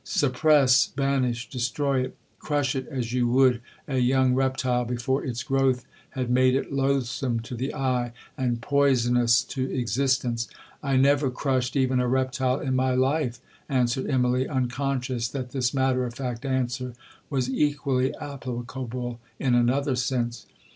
[0.03, 2.17] Suppress, banish, destroy it.
[2.39, 5.85] Crush it as you would a young reptile before its growth
[6.17, 12.07] had made it loathsome to the eye, and poisonous to existence!'—'I never crushed even a
[12.07, 16.95] reptile in my life,' answered Immalee, unconscious that this matter of fact answer
[17.29, 20.47] was equally applicable in another sense.